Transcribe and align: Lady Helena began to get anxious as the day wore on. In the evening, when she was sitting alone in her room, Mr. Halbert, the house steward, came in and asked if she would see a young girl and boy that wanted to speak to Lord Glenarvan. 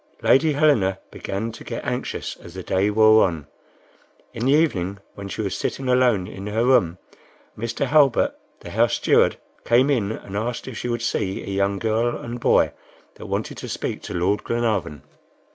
Lady 0.23 0.53
Helena 0.53 0.97
began 1.11 1.51
to 1.51 1.63
get 1.63 1.85
anxious 1.85 2.35
as 2.37 2.55
the 2.55 2.63
day 2.63 2.89
wore 2.89 3.23
on. 3.27 3.45
In 4.33 4.47
the 4.47 4.51
evening, 4.53 4.97
when 5.13 5.27
she 5.29 5.41
was 5.43 5.55
sitting 5.55 5.87
alone 5.87 6.25
in 6.25 6.47
her 6.47 6.65
room, 6.65 6.97
Mr. 7.55 7.85
Halbert, 7.85 8.35
the 8.61 8.71
house 8.71 8.95
steward, 8.95 9.37
came 9.63 9.91
in 9.91 10.11
and 10.11 10.35
asked 10.35 10.67
if 10.67 10.75
she 10.79 10.89
would 10.89 11.03
see 11.03 11.43
a 11.43 11.49
young 11.53 11.77
girl 11.77 12.17
and 12.17 12.39
boy 12.39 12.71
that 13.17 13.27
wanted 13.27 13.59
to 13.59 13.69
speak 13.69 14.01
to 14.01 14.15
Lord 14.15 14.43
Glenarvan. 14.43 15.03